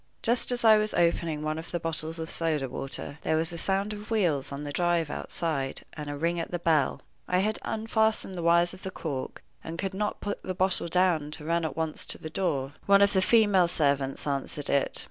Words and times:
Just 0.23 0.51
as 0.51 0.65
I 0.65 0.79
was 0.79 0.95
opening 0.95 1.43
one 1.43 1.59
of 1.59 1.69
the 1.69 1.79
bottles 1.79 2.17
of 2.17 2.31
soda 2.31 2.67
water, 2.67 3.19
there 3.21 3.37
was 3.37 3.53
a 3.53 3.57
sound 3.59 3.93
of 3.93 4.09
wheels 4.09 4.51
on 4.51 4.63
the 4.63 4.71
drive 4.73 5.11
outside, 5.11 5.83
and 5.93 6.09
a 6.09 6.15
ring 6.17 6.39
at 6.39 6.49
the 6.49 6.57
bell. 6.57 7.03
I 7.27 7.37
had 7.37 7.59
unfastened 7.61 8.35
the 8.35 8.41
wires 8.41 8.73
of 8.73 8.81
the 8.81 8.89
cork, 8.89 9.43
and 9.63 9.77
could 9.77 9.93
not 9.93 10.19
put 10.19 10.41
the 10.41 10.55
bottle 10.55 10.87
down 10.87 11.29
to 11.29 11.45
run 11.45 11.63
at 11.63 11.77
once 11.77 12.07
to 12.07 12.17
the 12.17 12.31
door. 12.31 12.73
One 12.87 13.03
of 13.03 13.13
the 13.13 13.21
female 13.21 13.67
servants 13.67 14.25
answered 14.25 14.71
it. 14.71 14.97